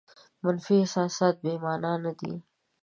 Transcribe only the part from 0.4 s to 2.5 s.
منفي احساسات بې مانا نه دي.